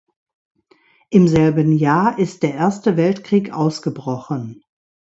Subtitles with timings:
[1.11, 4.63] Im selben Jahr ist der Erste Weltkrieg ausgebrochen.